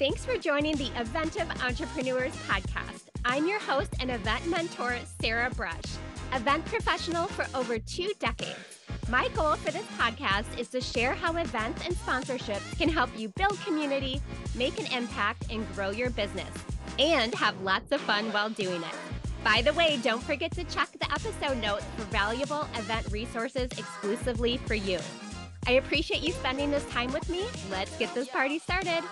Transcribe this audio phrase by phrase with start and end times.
[0.00, 3.10] Thanks for joining the Eventive Entrepreneurs Podcast.
[3.26, 5.84] I'm your host and event mentor, Sarah Brush,
[6.32, 8.80] event professional for over two decades.
[9.10, 13.28] My goal for this podcast is to share how events and sponsorships can help you
[13.28, 14.22] build community,
[14.54, 16.48] make an impact, and grow your business,
[16.98, 18.94] and have lots of fun while doing it.
[19.44, 24.56] By the way, don't forget to check the episode notes for valuable event resources exclusively
[24.64, 24.98] for you.
[25.66, 27.44] I appreciate you spending this time with me.
[27.70, 29.04] Let's get this party started.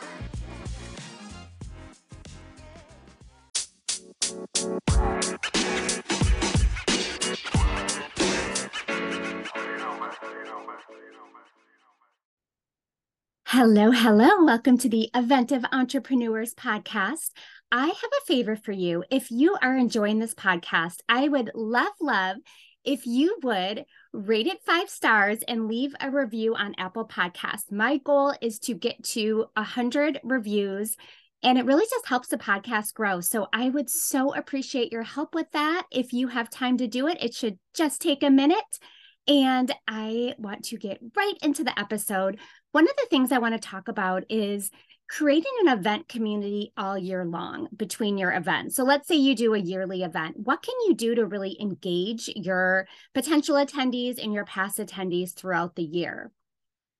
[13.50, 14.44] Hello, hello.
[14.44, 17.30] Welcome to the Eventive Entrepreneurs Podcast.
[17.72, 19.04] I have a favor for you.
[19.10, 22.36] If you are enjoying this podcast, I would love, love
[22.84, 27.72] if you would rate it five stars and leave a review on Apple Podcasts.
[27.72, 30.94] My goal is to get to 100 reviews
[31.42, 33.22] and it really just helps the podcast grow.
[33.22, 35.84] So I would so appreciate your help with that.
[35.90, 38.78] If you have time to do it, it should just take a minute.
[39.26, 42.38] And I want to get right into the episode.
[42.72, 44.70] One of the things I want to talk about is
[45.08, 48.76] creating an event community all year long between your events.
[48.76, 50.36] So let's say you do a yearly event.
[50.36, 55.76] What can you do to really engage your potential attendees and your past attendees throughout
[55.76, 56.30] the year?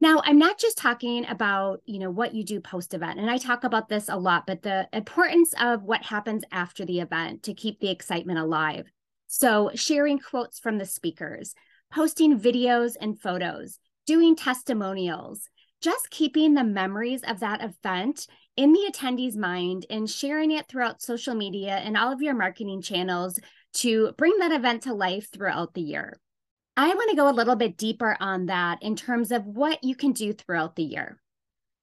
[0.00, 3.36] Now, I'm not just talking about, you know, what you do post event, and I
[3.36, 7.54] talk about this a lot, but the importance of what happens after the event to
[7.54, 8.86] keep the excitement alive.
[9.26, 11.54] So, sharing quotes from the speakers,
[11.92, 15.48] posting videos and photos, doing testimonials,
[15.80, 18.26] just keeping the memories of that event
[18.56, 22.82] in the attendee's mind and sharing it throughout social media and all of your marketing
[22.82, 23.38] channels
[23.74, 26.18] to bring that event to life throughout the year.
[26.76, 29.94] I want to go a little bit deeper on that in terms of what you
[29.94, 31.20] can do throughout the year.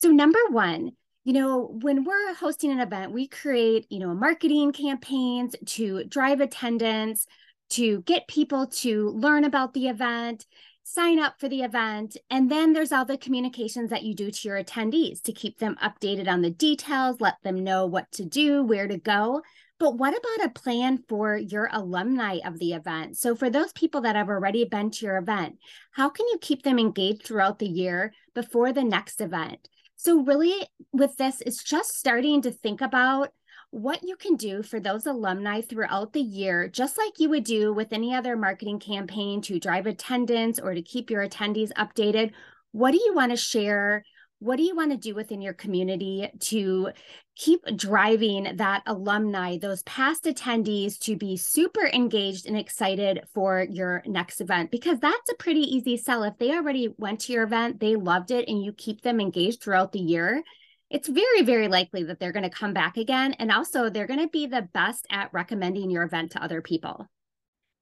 [0.01, 0.91] So, number one,
[1.25, 6.39] you know, when we're hosting an event, we create, you know, marketing campaigns to drive
[6.39, 7.25] attendance,
[7.71, 10.45] to get people to learn about the event,
[10.87, 12.15] sign up for the event.
[12.29, 15.75] And then there's all the communications that you do to your attendees to keep them
[15.83, 19.41] updated on the details, let them know what to do, where to go.
[19.79, 23.17] But what about a plan for your alumni of the event?
[23.17, 25.57] So, for those people that have already been to your event,
[25.91, 29.67] how can you keep them engaged throughout the year before the next event?
[29.97, 30.53] So, really,
[30.93, 33.31] with this, it's just starting to think about
[33.75, 37.73] what you can do for those alumni throughout the year, just like you would do
[37.73, 42.31] with any other marketing campaign to drive attendance or to keep your attendees updated.
[42.71, 44.03] What do you want to share?
[44.39, 46.89] what do you want to do within your community to
[47.35, 54.03] keep driving that alumni, those past attendees to be super engaged and excited for your
[54.05, 54.71] next event?
[54.71, 56.23] Because that's a pretty easy sell.
[56.23, 59.63] If they already went to your event, they loved it, and you keep them engaged
[59.63, 60.43] throughout the year,
[60.89, 63.33] it's very, very likely that they're going to come back again.
[63.33, 67.07] And also, they're going to be the best at recommending your event to other people.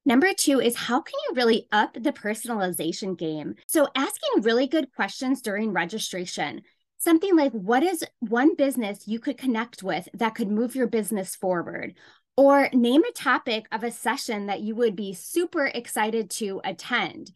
[0.06, 3.54] Number two is how can you really up the personalization game?
[3.66, 6.62] So, asking really good questions during registration.
[6.98, 11.34] Something like, what is one business you could connect with that could move your business
[11.34, 11.94] forward?
[12.36, 17.30] Or name a topic of a session that you would be super excited to attend.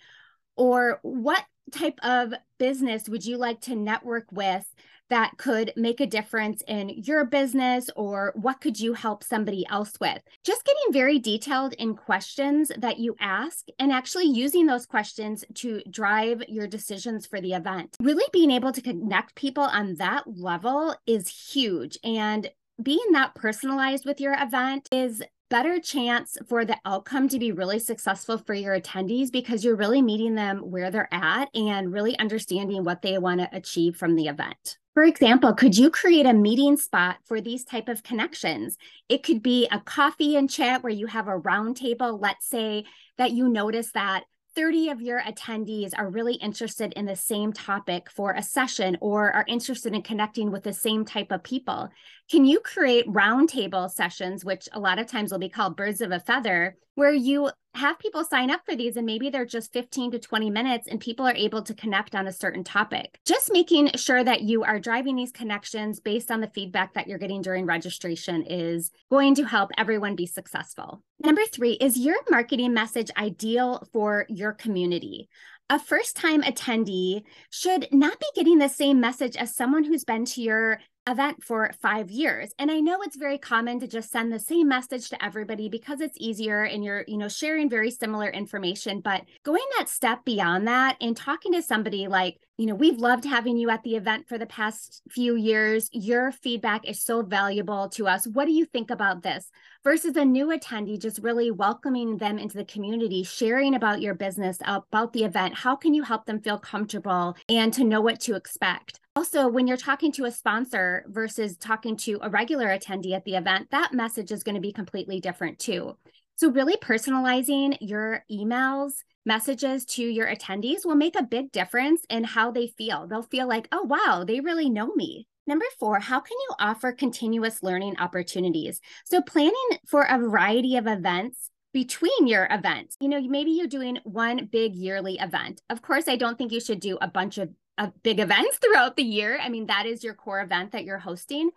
[0.56, 4.66] Or what type of business would you like to network with
[5.10, 9.92] that could make a difference in your business or what could you help somebody else
[10.00, 10.22] with?
[10.44, 15.82] Just getting very detailed in questions that you ask and actually using those questions to
[15.90, 17.96] drive your decisions for the event.
[18.00, 21.98] Really being able to connect people on that level is huge.
[22.04, 22.50] And
[22.82, 27.78] being that personalized with your event is better chance for the outcome to be really
[27.78, 32.84] successful for your attendees because you're really meeting them where they're at and really understanding
[32.84, 34.78] what they want to achieve from the event.
[34.94, 38.76] For example, could you create a meeting spot for these type of connections?
[39.08, 42.20] It could be a coffee and chat where you have a roundtable.
[42.20, 42.84] Let's say
[43.16, 44.24] that you notice that
[44.58, 49.30] 30 of your attendees are really interested in the same topic for a session or
[49.30, 51.88] are interested in connecting with the same type of people.
[52.28, 56.10] Can you create roundtable sessions, which a lot of times will be called birds of
[56.10, 60.12] a feather, where you have people sign up for these and maybe they're just 15
[60.12, 63.18] to 20 minutes and people are able to connect on a certain topic.
[63.24, 67.18] Just making sure that you are driving these connections based on the feedback that you're
[67.18, 71.02] getting during registration is going to help everyone be successful.
[71.24, 75.28] Number three, is your marketing message ideal for your community?
[75.70, 80.24] A first time attendee should not be getting the same message as someone who's been
[80.24, 82.50] to your event for five years.
[82.58, 86.00] And I know it's very common to just send the same message to everybody because
[86.00, 89.00] it's easier and you're, you know, sharing very similar information.
[89.00, 93.24] But going that step beyond that and talking to somebody like you know, we've loved
[93.24, 95.88] having you at the event for the past few years.
[95.92, 98.26] Your feedback is so valuable to us.
[98.26, 99.48] What do you think about this?
[99.84, 104.58] Versus a new attendee, just really welcoming them into the community, sharing about your business,
[104.64, 105.54] about the event.
[105.54, 108.98] How can you help them feel comfortable and to know what to expect?
[109.14, 113.36] Also, when you're talking to a sponsor versus talking to a regular attendee at the
[113.36, 115.96] event, that message is going to be completely different too.
[116.34, 118.94] So, really personalizing your emails
[119.28, 123.06] messages to your attendees will make a big difference in how they feel.
[123.06, 125.28] They'll feel like, oh, wow, they really know me.
[125.46, 128.80] Number four, how can you offer continuous learning opportunities?
[129.04, 132.96] So, planning for a variety of events between your events.
[133.00, 135.62] You know, maybe you're doing one big yearly event.
[135.70, 138.96] Of course, I don't think you should do a bunch of, of big events throughout
[138.96, 139.38] the year.
[139.40, 141.50] I mean, that is your core event that you're hosting.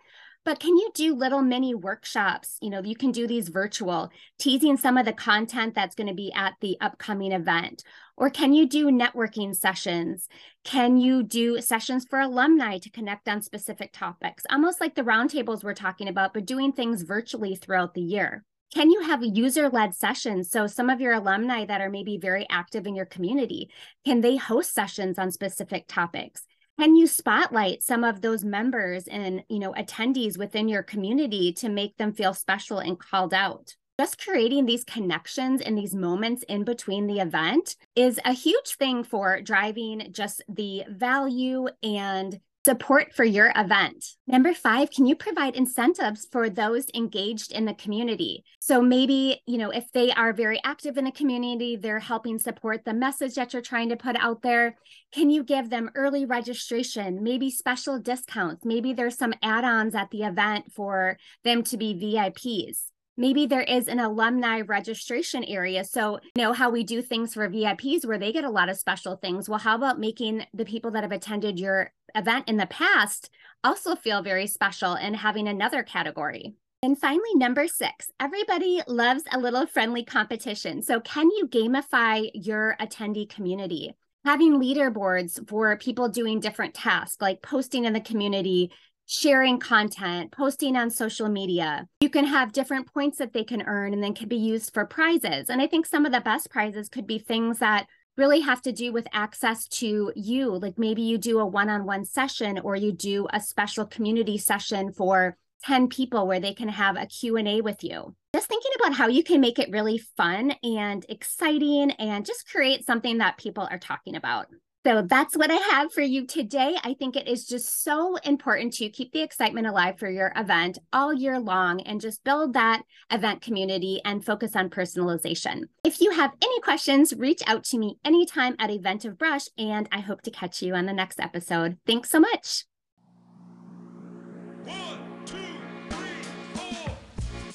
[0.44, 2.56] But can you do little mini workshops?
[2.60, 6.14] You know you can do these virtual teasing some of the content that's going to
[6.14, 7.84] be at the upcoming event.
[8.16, 10.28] Or can you do networking sessions?
[10.64, 14.44] Can you do sessions for alumni to connect on specific topics?
[14.50, 18.90] Almost like the roundtables we're talking about but doing things virtually throughout the year can
[18.90, 20.50] you have user led sessions?
[20.50, 23.70] So, some of your alumni that are maybe very active in your community,
[24.04, 26.46] can they host sessions on specific topics?
[26.78, 31.68] can you spotlight some of those members and you know attendees within your community to
[31.68, 36.64] make them feel special and called out just creating these connections and these moments in
[36.64, 43.24] between the event is a huge thing for driving just the value and Support for
[43.24, 44.04] your event.
[44.28, 48.44] Number five, can you provide incentives for those engaged in the community?
[48.60, 52.84] So maybe, you know, if they are very active in the community, they're helping support
[52.84, 54.76] the message that you're trying to put out there.
[55.12, 58.64] Can you give them early registration, maybe special discounts?
[58.64, 63.62] Maybe there's some add ons at the event for them to be VIPs maybe there
[63.62, 65.84] is an alumni registration area.
[65.84, 68.76] So, you know how we do things for VIPs where they get a lot of
[68.76, 69.48] special things.
[69.48, 73.30] Well, how about making the people that have attended your event in the past
[73.64, 76.54] also feel very special and having another category?
[76.84, 80.82] And finally, number six, everybody loves a little friendly competition.
[80.82, 83.94] So, can you gamify your attendee community?
[84.24, 88.72] Having leaderboards for people doing different tasks, like posting in the community,
[89.12, 91.86] sharing content, posting on social media.
[92.00, 94.86] You can have different points that they can earn and then can be used for
[94.86, 95.50] prizes.
[95.50, 97.86] And I think some of the best prizes could be things that
[98.16, 100.56] really have to do with access to you.
[100.56, 104.38] Like maybe you do a one on one session or you do a special community
[104.38, 108.94] session for 10 people where they can have a q&a with you just thinking about
[108.94, 113.68] how you can make it really fun and exciting and just create something that people
[113.70, 114.46] are talking about
[114.84, 116.76] so that's what I have for you today.
[116.82, 120.78] I think it is just so important to keep the excitement alive for your event
[120.92, 125.64] all year long and just build that event community and focus on personalization.
[125.84, 130.00] If you have any questions, reach out to me anytime at Eventive Brush, and I
[130.00, 131.78] hope to catch you on the next episode.
[131.86, 132.64] Thanks so much.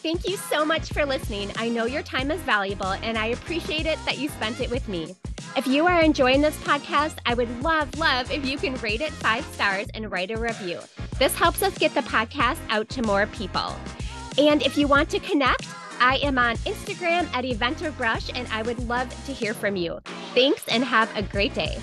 [0.08, 1.52] Thank you so much for listening.
[1.58, 4.88] I know your time is valuable, and I appreciate it that you spent it with
[4.88, 5.18] me.
[5.58, 9.12] If you are enjoying this podcast, I would love, love if you can rate it
[9.12, 10.80] five stars and write a review.
[11.20, 13.76] This helps us get the podcast out to more people.
[14.38, 15.68] And if you want to connect,
[16.00, 20.00] I am on Instagram at Eventive Brush, and I would love to hear from you.
[20.34, 21.80] Thanks and have a great day.